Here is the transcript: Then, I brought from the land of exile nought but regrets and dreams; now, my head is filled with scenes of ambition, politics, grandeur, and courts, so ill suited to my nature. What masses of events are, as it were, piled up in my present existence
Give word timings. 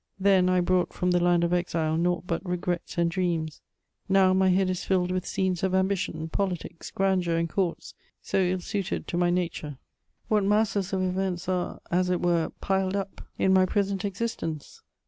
Then, 0.19 0.49
I 0.49 0.61
brought 0.61 0.93
from 0.93 1.11
the 1.11 1.19
land 1.23 1.43
of 1.43 1.53
exile 1.53 1.95
nought 1.95 2.25
but 2.25 2.43
regrets 2.43 2.97
and 2.97 3.11
dreams; 3.11 3.61
now, 4.09 4.33
my 4.33 4.49
head 4.49 4.67
is 4.71 4.83
filled 4.83 5.11
with 5.11 5.27
scenes 5.27 5.61
of 5.61 5.75
ambition, 5.75 6.27
politics, 6.27 6.89
grandeur, 6.89 7.37
and 7.37 7.47
courts, 7.47 7.93
so 8.19 8.39
ill 8.41 8.61
suited 8.61 9.07
to 9.09 9.15
my 9.17 9.29
nature. 9.29 9.77
What 10.27 10.43
masses 10.43 10.91
of 10.91 11.03
events 11.03 11.47
are, 11.47 11.81
as 11.91 12.09
it 12.09 12.19
were, 12.19 12.51
piled 12.61 12.95
up 12.95 13.21
in 13.37 13.53
my 13.53 13.67
present 13.67 14.03
existence 14.03 14.81